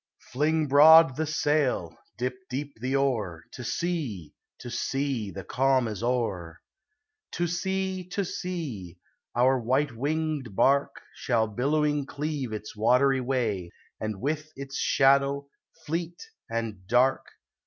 Fling 0.31 0.65
broad 0.67 1.15
the 1.15 1.27
sail, 1.27 1.95
dip 2.17 2.49
deep 2.49 2.73
the 2.81 2.95
oar: 2.95 3.43
To 3.51 3.63
sea! 3.63 4.33
to 4.57 4.71
sea! 4.71 5.29
the 5.29 5.43
calm 5.43 5.87
is 5.87 6.01
o'er. 6.01 6.59
THE 7.37 7.47
SEA. 7.47 8.09
411 8.09 8.09
To 8.09 8.09
sea', 8.09 8.09
to 8.09 8.25
sea! 8.25 8.97
our 9.35 9.59
white 9.59 9.91
winged 9.95 10.55
bark 10.55 11.01
Shall 11.13 11.45
billowing 11.47 12.07
cleave 12.07 12.51
its 12.51 12.75
watery 12.75 13.21
way. 13.21 13.69
And 13.99 14.19
with 14.19 14.51
its 14.55 14.75
shadow, 14.75 15.47
fleet 15.85 16.19
and 16.49 16.87
dark. 16.87 17.27